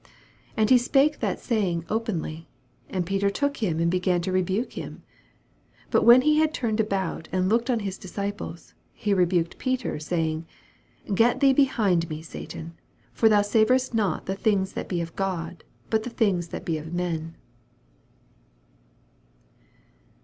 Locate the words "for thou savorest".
13.13-13.93